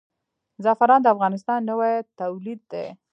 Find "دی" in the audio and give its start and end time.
2.71-2.85